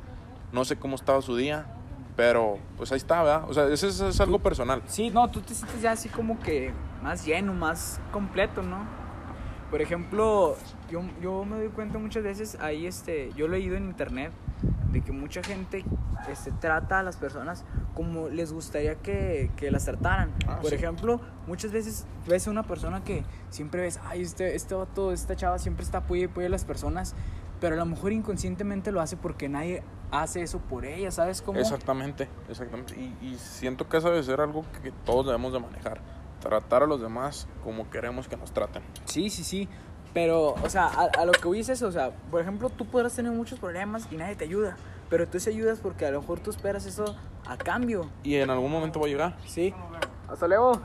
[0.52, 1.66] no sé cómo estaba su día,
[2.16, 3.48] pero pues ahí está, ¿verdad?
[3.48, 4.82] O sea, eso es, es algo personal.
[4.86, 6.72] Sí, no, tú te sientes ya así como que
[7.02, 8.84] más lleno, más completo, ¿no?
[9.70, 10.56] Por ejemplo,
[10.90, 14.32] yo, yo me doy cuenta muchas veces, ahí este, yo he leído en internet
[14.92, 15.84] de que mucha gente
[16.30, 20.30] este, trata a las personas como les gustaría que, que las trataran.
[20.46, 20.76] Ah, Por sí.
[20.76, 25.34] ejemplo, muchas veces ves a una persona que siempre ves, ay, este, este vato, esta
[25.34, 27.16] chava siempre está apoya y apoya a las personas,
[27.60, 29.82] pero a lo mejor inconscientemente lo hace porque nadie
[30.14, 31.58] hace eso por ella, ¿sabes cómo?
[31.58, 32.94] Exactamente, exactamente.
[32.94, 36.00] Y, y siento que eso debe ser algo que todos debemos de manejar.
[36.40, 38.82] Tratar a los demás como queremos que nos traten.
[39.06, 39.68] Sí, sí, sí.
[40.12, 41.88] Pero, o sea, a, a lo que voy es eso.
[41.88, 44.76] O sea, por ejemplo, tú podrás tener muchos problemas y nadie te ayuda.
[45.10, 48.08] Pero tú se ayudas porque a lo mejor tú esperas eso a cambio.
[48.22, 49.36] Y en algún momento va a llegar.
[49.46, 49.74] Sí.
[50.28, 50.80] Hasta luego.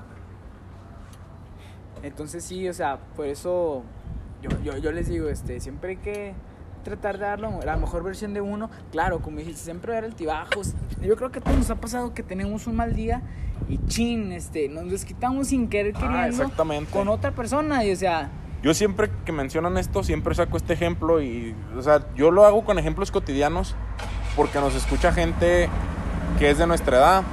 [2.01, 3.83] Entonces sí, o sea, por eso
[4.41, 6.33] yo, yo, yo les digo, este, siempre que
[6.83, 8.69] tratar de dar la mejor versión de uno.
[8.91, 10.73] Claro, como dijiste, siempre dar altibajos.
[11.01, 13.21] Yo creo que a todos nos ha pasado que tenemos un mal día
[13.67, 16.91] y chin, este, nos desquitamos sin querer Ah, queriendo exactamente.
[16.91, 17.83] con otra persona.
[17.85, 18.29] Y o sea,
[18.63, 22.65] Yo siempre que mencionan esto, siempre saco este ejemplo y, o sea, yo lo hago
[22.65, 23.75] con ejemplos cotidianos
[24.35, 25.69] porque nos escucha gente
[26.39, 27.23] que es de nuestra edad.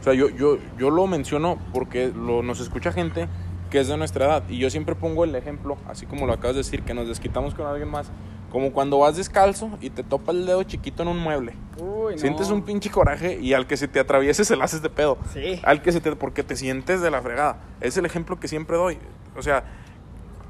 [0.00, 3.28] O sea, yo, yo, yo lo menciono porque lo, nos escucha gente
[3.70, 6.56] que es de nuestra edad y yo siempre pongo el ejemplo, así como lo acabas
[6.56, 8.10] de decir, que nos desquitamos con alguien más,
[8.50, 11.54] como cuando vas descalzo y te topa el dedo chiquito en un mueble.
[11.78, 12.18] uy, no.
[12.18, 15.18] Sientes un pinche coraje y al que se te atraviese se la haces de pedo.
[15.32, 15.60] Sí.
[15.62, 16.14] Al que se te.
[16.16, 17.58] Porque te sientes de la fregada.
[17.80, 18.98] Es el ejemplo que siempre doy.
[19.36, 19.64] O sea,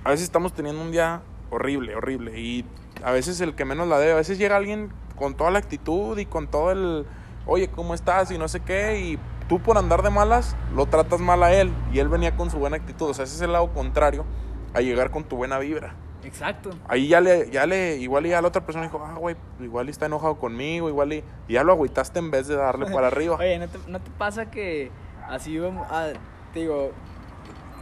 [0.02, 2.40] a veces estamos teniendo un día horrible, horrible.
[2.40, 2.64] Y
[3.04, 4.12] a veces el que menos la debe.
[4.12, 7.04] A veces llega alguien con toda la actitud y con todo el.
[7.46, 8.30] Oye, ¿cómo estás?
[8.30, 8.98] Y no sé qué.
[8.98, 9.18] Y
[9.50, 11.72] tú por andar de malas lo tratas mal a él.
[11.92, 13.10] Y él venía con su buena actitud.
[13.10, 14.24] O sea, ese es el lado contrario
[14.72, 15.92] a llegar con tu buena vibra.
[16.22, 16.70] Exacto.
[16.86, 19.88] Ahí ya le, ya le, igual y ya la otra persona dijo, ah, güey, igual
[19.88, 23.06] y está enojado conmigo, igual y, y ya lo agüitaste en vez de darle para
[23.08, 23.36] arriba.
[23.36, 24.90] Oye, ¿no te, no te pasa que
[25.28, 26.12] así, vamos a-
[26.52, 26.92] te digo,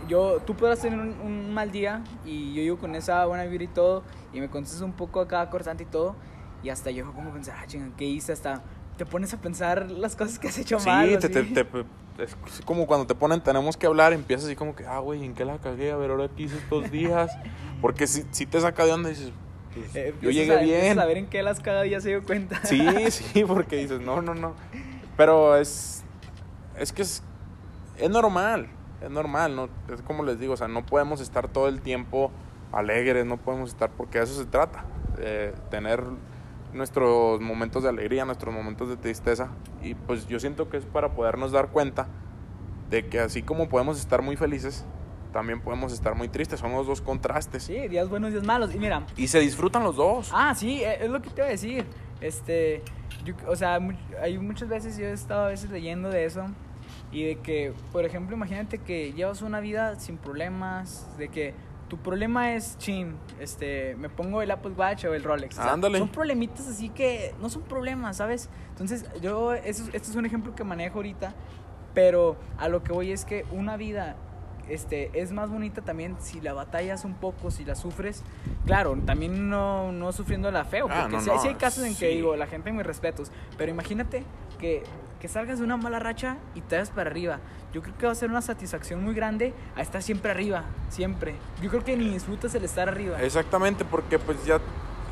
[0.09, 3.65] yo, tú podrás tener un, un mal día y yo digo con esa buena vibra
[3.65, 6.15] y todo, y me contestas un poco acá cortante y todo,
[6.63, 8.33] y hasta yo como pensar, ah, chinga, ¿qué hice?
[8.33, 8.63] Hasta
[8.99, 11.09] te pones a pensar las cosas que has hecho Sí, mal.
[11.19, 11.29] te, así.
[11.55, 14.99] te- te- es como cuando te ponen tenemos que hablar, empiezas así como que, ah,
[14.99, 15.93] güey, ¿en qué la cagué?
[15.93, 17.31] A ver, ahora qué hice estos días.
[17.81, 19.31] Porque si, si te saca de onda dices,
[19.73, 20.99] pues, Eh, yo llegué a- bien.
[20.99, 22.61] A ver en qué las cagado ya se dio cuenta.
[22.65, 24.55] Sí, sí, porque dices, no, no, no.
[25.17, 26.03] Pero es,
[26.77, 27.23] es que es,
[27.97, 28.69] es normal,
[29.01, 29.69] es normal, ¿no?
[29.93, 32.33] Es como les digo, o sea, no podemos estar todo el tiempo
[32.73, 34.85] alegres, no podemos estar, porque de eso se trata,
[35.19, 36.03] eh, tener
[36.79, 39.49] nuestros momentos de alegría, nuestros momentos de tristeza,
[39.83, 42.07] y pues yo siento que es para podernos dar cuenta
[42.89, 44.87] de que así como podemos estar muy felices,
[45.33, 48.75] también podemos estar muy tristes, son los dos contrastes, Sí, días buenos, días malos.
[48.75, 50.31] Y mira, y se disfrutan los dos.
[50.33, 51.85] Ah, sí, eh, es lo que te iba a decir.
[52.23, 52.83] Este,
[53.25, 53.79] yo- o sea,
[54.23, 56.47] hay muchas veces yo he estado a veces leyendo de eso
[57.13, 61.55] y de que, por ejemplo, imagínate que llevas una vida sin problemas, de que
[61.89, 65.59] tu problema es, chin, este, me pongo el Apple Watch o el Rolex.
[65.59, 65.99] O sea, Ándale.
[65.99, 68.49] Son problemitas así que no son problemas, ¿sabes?
[68.71, 71.35] Entonces, yo, eso, este es un ejemplo que manejo ahorita,
[71.95, 74.17] pero a lo que voy es que una vida
[74.69, 78.23] este, es más bonita también si la batallas un poco, si la sufres.
[78.67, 81.85] Claro, también no, no sufriéndola feo, Ah, porque no, sí, hay- no, sí hay casos
[81.85, 84.25] en que digo, la gente mis respetos, pero imagínate
[84.59, 84.83] que,
[85.21, 87.39] que salgas de una mala racha y te das para arriba.
[87.73, 91.35] Yo creo que va a ser una satisfacción muy grande a estar siempre arriba, siempre.
[91.61, 93.21] Yo creo que ni disfrutas el estar arriba.
[93.23, 94.59] Exactamente, porque pues ya...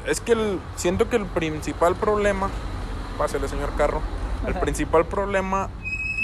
[0.07, 2.49] Es que el- siento que el principal problema...
[3.19, 4.01] Pásale, señor Carro.
[4.47, 5.69] El principal problema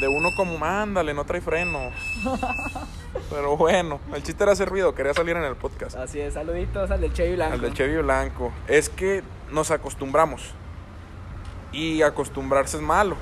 [0.01, 0.65] de uno como...
[0.65, 1.91] Ándale, no trae freno.
[3.31, 5.97] Pero bueno, el chiste era hacer ruido, quería salir en el podcast.
[5.97, 7.55] Así es, saluditos al del Chevy Blanco.
[7.55, 8.53] Al del Chevy Blanco.
[8.69, 10.55] Es que nos acostumbramos.
[11.73, 13.17] Y acostumbrarse es malo.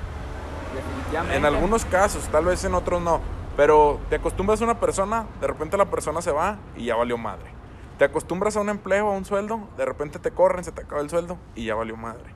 [1.33, 3.21] En algunos casos, tal vez en otros no.
[3.57, 7.19] Pero te acostumbras a una persona, de repente la persona se va y ya valió
[7.19, 7.51] madre.
[7.99, 11.03] Te acostumbras a un empleo, a un sueldo, de repente te corren, se te acaba
[11.03, 12.35] el sueldo y ya valió madre.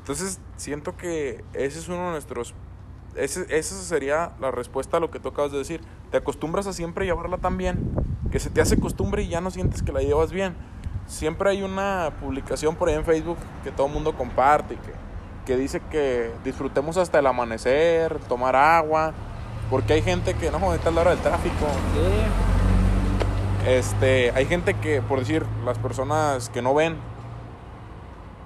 [0.00, 2.54] Entonces, siento que ese es uno de nuestros...
[3.14, 5.80] Ese, esa sería la respuesta a lo que tú acabas de decir.
[6.10, 7.90] Te acostumbras a siempre llevarla tan bien
[8.30, 10.54] que se te hace costumbre y ya no sientes que la llevas bien.
[11.06, 14.92] Siempre hay una publicación por ahí en Facebook que todo el mundo comparte y que,
[15.48, 19.14] que dice que disfrutemos hasta el amanecer, tomar agua,
[19.70, 21.66] porque hay gente que no, ahorita es la hora del tráfico.
[21.94, 23.66] Sí.
[23.66, 26.98] Este, hay gente que, por decir, las personas que no ven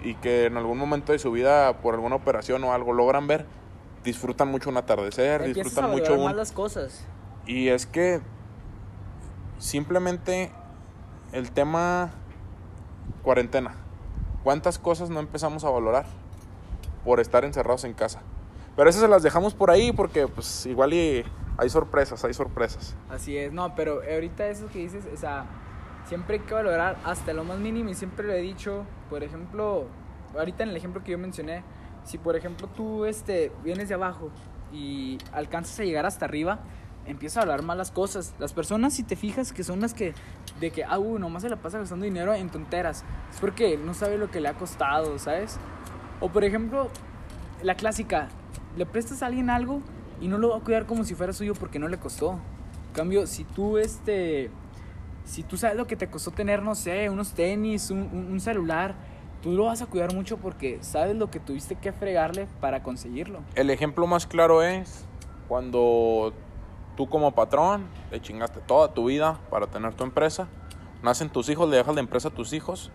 [0.05, 3.47] y que en algún momento de su vida, por alguna operación o algo, logran ver,
[4.05, 6.37] disfrutan mucho un atardecer, Empiezas disfrutan a mucho un...
[6.37, 7.05] las cosas.
[7.47, 8.21] Y es que
[9.59, 10.53] simplemente
[11.33, 12.13] el tema
[13.25, 13.75] cuarentena.
[14.45, 16.22] ¿Cuántas cosas no empezamos a valorar
[17.05, 18.23] por estar encerrados en casa?
[18.77, 21.25] Pero esas se las dejamos por ahí porque pues igual y
[21.59, 22.97] hay sorpresas, hay sorpresas.
[23.11, 25.45] Así es, no, pero ahorita eso que dices, o sea,
[26.07, 29.87] siempre hay que valorar hasta lo más mínimo y siempre lo he dicho, por ejemplo,
[30.37, 31.63] ahorita en el ejemplo que yo mencioné,
[32.05, 34.31] si por ejemplo tú este, vienes de abajo
[34.73, 36.61] y alcanzas a llegar hasta arriba,
[37.07, 38.35] empieza a hablar más las cosas.
[38.39, 40.15] Las personas, si te fijas, que son las que,
[40.61, 43.95] de que, ah, uh, nomás se la pasa gastando dinero en tonteras, es porque no
[43.95, 45.59] sabe lo que le ha costado, ¿sabes?
[46.23, 46.89] O por ejemplo,
[47.63, 48.29] la clásica,
[48.77, 49.81] le prestas a alguien algo
[50.21, 52.39] y no lo va a cuidar como si fuera suyo porque no le costó.
[52.89, 54.51] En cambio, si tú este
[55.25, 58.95] si tú sabes lo que te costó tener, no sé, unos tenis, un, un- celular,
[59.41, 63.41] tú lo vas a cuidar mucho porque sabes lo que tuviste que fregarle para conseguirlo.
[63.55, 65.05] El ejemplo más claro es
[65.49, 66.33] cuando
[66.97, 70.49] tú como patrón le chingaste toda tu vida para tener tu empresa,
[71.03, 72.91] nacen tus hijos, le dejas la empresa a tus hijos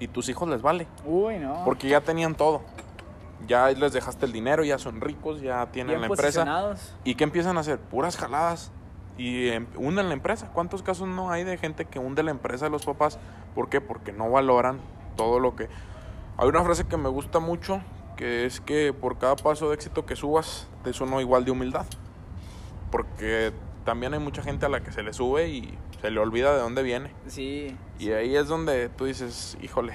[0.00, 0.88] y tus hijos les vale.
[1.04, 1.62] Uy, no.
[1.64, 2.62] Porque ya tenían todo.
[3.46, 6.74] Ya les dejaste el dinero, ya son ricos, ya tienen Bien la empresa.
[7.04, 7.78] ¿Y qué empiezan a hacer?
[7.78, 8.72] Puras jaladas.
[9.18, 10.50] Y em, hunden la empresa.
[10.52, 13.18] ¿Cuántos casos no hay de gente que hunde la empresa de los papás?
[13.54, 13.80] ¿Por qué?
[13.80, 14.80] Porque no valoran
[15.16, 15.68] todo lo que...
[16.38, 17.82] Hay una frase que me gusta mucho,
[18.16, 21.84] que es que por cada paso de éxito que subas, te uno igual de humildad.
[22.90, 23.52] Porque
[23.84, 26.60] también hay mucha gente a la que se le sube y se le olvida de
[26.60, 27.12] dónde viene.
[27.26, 27.76] Sí.
[27.98, 29.94] Y ahí es donde tú dices, híjole,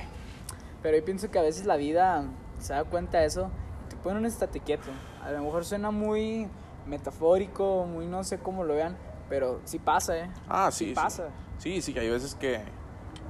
[0.82, 2.26] Pero yo pienso que a veces la vida
[2.60, 3.50] se da cuenta de eso,
[3.90, 4.90] te pone un estate quieto.
[5.24, 6.48] A lo mejor suena muy
[6.86, 8.96] metafórico, muy no sé cómo lo vean,
[9.30, 10.30] pero sí pasa, ¿eh?
[10.48, 10.96] Ah, sí, Sí sí.
[10.96, 11.30] pasa.
[11.58, 12.62] Sí, sí, hay veces que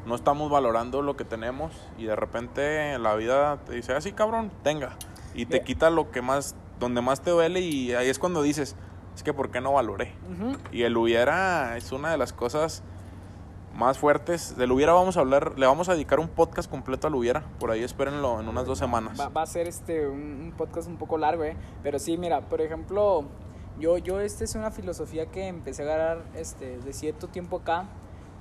[0.05, 4.51] no estamos valorando lo que tenemos y de repente la vida te dice, así cabrón,
[4.63, 4.97] tenga.
[5.33, 5.65] Y te Mira.
[5.65, 8.75] quita lo que más, donde más te duele y ahí es cuando dices,
[9.15, 10.13] es que ¿por qué no valoré?
[10.31, 10.57] Ujú.
[10.71, 12.83] Y el hubiera es una de las cosas
[13.75, 14.55] más fuertes.
[14.57, 17.41] Del hubiera vamos a hablar, le vamos a dedicar un podcast completo al hubiera.
[17.59, 19.19] Por ahí espérenlo en unas dos semanas.
[19.19, 21.55] Va, va a ser este un, un podcast un poco largo, ¿eh?
[21.83, 23.25] Pero sí, mira, por ejemplo,
[23.79, 27.85] yo, yo esta es una filosofía que empecé a agarrar este, de cierto tiempo acá.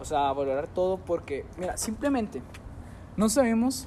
[0.01, 2.43] O sea, a valorar todo porque, mira, simplemente
[3.17, 3.87] no sabemos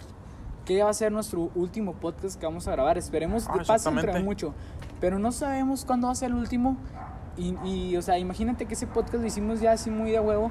[0.66, 2.98] qué va a ser nuestro último podcast que vamos a grabar.
[2.98, 4.08] Esperemos Ah, que pase exactamente.
[4.12, 4.54] entre mucho.
[5.00, 6.78] Pero no sabemos cuándo va a ser el último.
[7.38, 10.50] Y, y, o sea, imagínate que ese podcast lo hicimos ya así muy de huevo.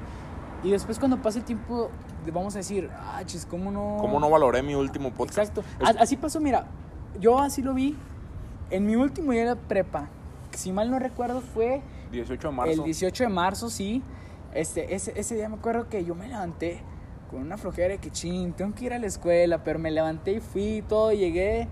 [0.63, 1.89] Y después cuando pase el tiempo,
[2.33, 3.97] vamos a decir, ah, chis, ¿cómo no?
[3.99, 5.37] ¿Cómo no valoré mi último podcast?
[5.57, 5.63] Exacto.
[5.89, 6.65] Es- Así pasó, mira,
[7.19, 7.95] yo así lo vi
[8.69, 10.09] en mi último día de prepa.
[10.51, 11.81] Si mal no recuerdo fue
[12.11, 12.71] 18 de marzo.
[12.71, 14.01] el 18 de marzo, sí.
[14.53, 16.81] Este, ese, ese día me acuerdo que yo me levanté
[17.29, 20.31] con una flojera de que ching, tengo que ir a la escuela, pero me levanté
[20.33, 21.67] y fui y todo, llegué.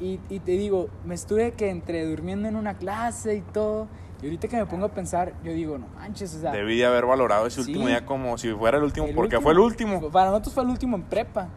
[0.00, 3.86] Y, y te digo, me estuve que entre durmiendo en una clase y todo.
[4.22, 6.50] Y ahorita que me pongo a pensar, yo digo, no manches, o sea.
[6.52, 7.70] Debí de haber valorado ese Sí.
[7.70, 10.10] último día como si fuera el último, el porque último- fue el último.
[10.10, 11.48] Para nosotros fue el último en prepa.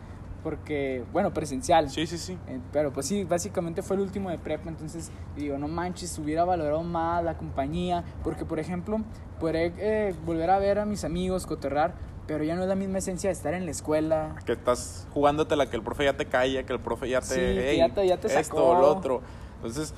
[0.43, 1.89] Porque, bueno, presencial.
[1.89, 2.38] Sí, sí, sí.
[2.47, 6.45] Eh, Pero pues sí, básicamente fue el último de prepa, entonces digo, no manches, hubiera
[6.45, 9.00] valorado más la compañía, porque por ejemplo,
[9.41, 11.95] podré eh, volver a ver a mis amigos, cotorrar,
[12.28, 14.36] pero ya no es la misma esencia de estar en la escuela.
[14.46, 17.26] Que estás jugándotela, que el profe ya te calla, que el profe ya te...
[17.28, 18.76] Sí, que "Ey, ya te- ya te Esto, sacó".
[18.76, 19.22] lo otro.
[19.56, 19.94] Entonces,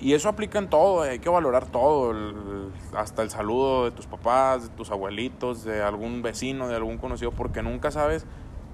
[0.00, 4.06] y eso aplica en todo, hay que valorar todo, el- hasta el saludo de tus
[4.06, 8.24] papás, de tus abuelitos, de algún vecino, de algún conocido, porque nunca sabes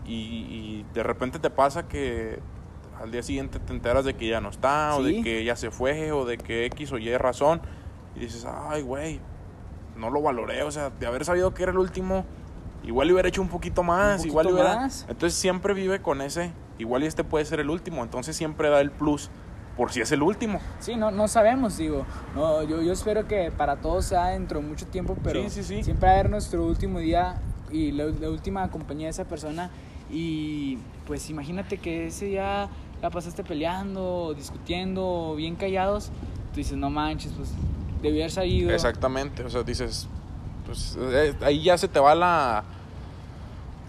[0.05, 2.41] y, y de repente te pasa que
[3.01, 5.71] al día siguiente te enteras de que ya no está, o de que ya se
[5.71, 7.63] fue, o de que X o Y razón,
[8.17, 9.21] y dices, ay, güey,
[9.97, 12.25] no lo valoré, o sea, de haber sabido que era el último,
[12.85, 14.77] igual le hubiera hecho un poquito más, poquito igual hubiera...
[14.77, 15.07] más.
[15.09, 18.81] Entonces siempre vive con ese, igual y este puede ser el último, entonces siempre da
[18.81, 19.31] el plus
[19.77, 20.61] por si es el último.
[20.81, 22.05] Sí, no, no sabemos, digo.
[22.35, 25.63] No, yo, yo espero que para todos sea dentro de mucho tiempo, pero Sí, sí,
[25.63, 25.83] sí.
[25.83, 27.41] siempre va a haber nuestro último día
[27.71, 29.71] y la, la última compañía de esa persona.
[30.11, 32.69] Y pues imagínate que ese día
[33.01, 36.11] la pasaste peleando, discutiendo, bien callados.
[36.53, 37.51] Tú dices, no manches, pues
[38.03, 38.71] debí haber sabido.
[38.71, 40.07] Exactamente, o sea, dices,
[40.73, 42.65] pues eh, ahí ya se te va la...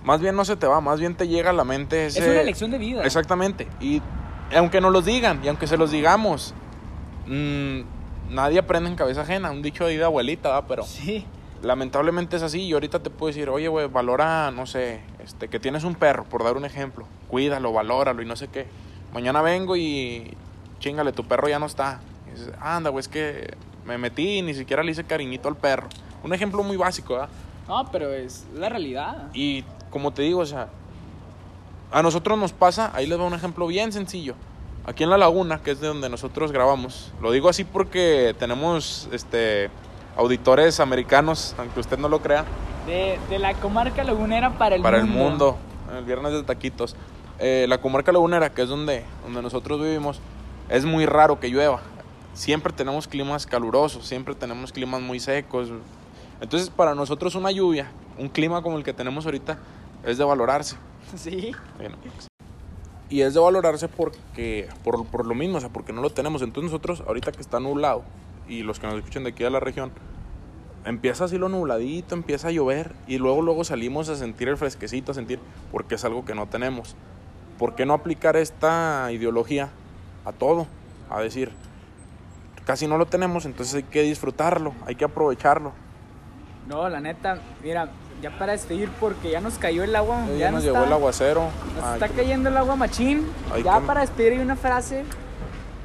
[0.04, 2.44] Más bien no se te va, más bien te llega a la mente Es una
[2.44, 3.06] lección de vida.
[3.06, 4.02] Exactamente, y
[4.54, 6.54] aunque nos los digan, y aunque se los digamos,
[7.26, 7.80] mm,
[8.30, 10.68] nadie aprende en cabeza ajena, un dicho de abuelita, ¿va?
[10.68, 11.26] pero Sí,
[11.62, 15.60] lamentablemente es así, y ahorita te puedo decir, oye, güey, valora, no sé, este, que
[15.60, 18.68] tienes un perro, por dar un ejemplo, cuídalo, valóralo y no sé qué.
[19.14, 20.36] Mañana vengo y
[20.80, 22.02] chingale, tu perro ya no está.
[22.28, 25.56] Y dices, anda, güey, es que me metí y ni siquiera le hice cariñito al
[25.56, 25.88] perro.
[26.24, 27.30] Un ejemplo muy básico, ¿verdad?
[27.68, 29.30] no, pero es la realidad.
[29.34, 30.70] Y como te digo, o sea,
[31.92, 34.36] a nosotros nos pasa, ahí les doy un ejemplo bien sencillo.
[34.86, 39.08] Aquí en la laguna, que es de donde nosotros grabamos, lo digo así porque tenemos
[39.12, 39.70] este
[40.18, 42.46] auditores americanos, aunque usted no lo crea,
[42.86, 45.14] De, de la comarca lagunera para el para mundo.
[45.14, 45.58] el mundo,
[45.98, 46.96] el viernes de taquitos.
[47.40, 50.20] Eh, la comarca lagunera, que es donde, donde nosotros vivimos,
[50.70, 51.82] es muy raro que llueva.
[52.34, 55.70] Siempre tenemos climas calurosos, siempre tenemos climas muy secos.
[56.44, 59.58] Entonces, para nosotros una lluvia, un clima como el que tenemos ahorita,
[60.06, 60.76] es de valorarse.
[61.16, 61.52] Sí.
[61.78, 61.96] Bueno,
[63.10, 66.42] Y es de valorarse porque, por, por lo mismo, o sea, porque no lo tenemos.
[66.42, 68.04] Entonces nosotros, ahorita que está nublado,
[68.48, 69.92] y los que nos escuchan de aquí de la región,
[70.86, 75.14] empieza así lo nubladito, empieza a llover, y luego, luego salimos a sentir el fresquecito,
[75.14, 75.40] a sentir,
[75.72, 76.96] porque es algo que no tenemos.
[77.58, 79.70] ¿Por qué no aplicar esta ideología
[80.26, 80.68] a todo?
[81.10, 81.54] A decir,
[82.66, 85.72] casi no lo tenemos, entonces hay que disfrutarlo, hay que aprovecharlo.
[86.68, 87.90] No, la neta, mira,
[88.22, 90.26] ya para despedir porque ya nos cayó el agua.
[90.32, 91.50] Ya, ya nos llegó está, el aguacero.
[91.76, 93.28] Nos Ay, está que- cayendo el agua machín.
[93.64, 95.04] Ya que- para despedir hay una frase.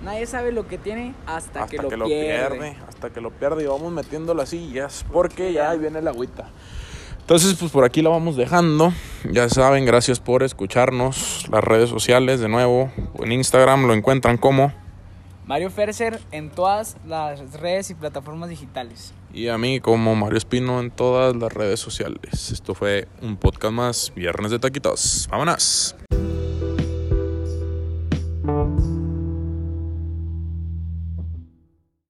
[0.05, 2.57] Nadie sabe lo que tiene hasta, hasta que, lo, pierde.
[2.57, 2.77] pierde.
[2.89, 6.11] hasta que lo pierde y vamos metiéndolo así ya es porque ya ahí viene la
[6.11, 6.45] agüita
[7.19, 8.93] entonces pues por aquí la vamos dejando
[9.29, 14.73] ya saben gracias por escucharnos las redes sociales de nuevo en Instagram lo encuentran como
[15.47, 19.13] Mario Ferser en todas las redes y plataformas digitales.
[19.33, 22.51] Y a mí como Mario Espino en todas las redes sociales.
[22.51, 25.29] Esto fue un podcast más viernes de taquitos.
[25.31, 25.95] Vámonos